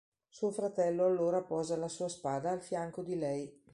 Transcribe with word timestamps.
Suo 0.29 0.49
fratello 0.49 1.05
allora 1.05 1.43
posa 1.43 1.77
la 1.77 1.87
sua 1.87 2.07
spada 2.07 2.49
al 2.49 2.63
fianco 2.63 3.03
di 3.03 3.15
lei. 3.15 3.61